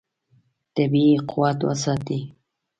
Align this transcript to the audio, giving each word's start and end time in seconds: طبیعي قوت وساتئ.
طبیعي 0.75 1.15
قوت 1.29 1.57
وساتئ. 1.67 2.21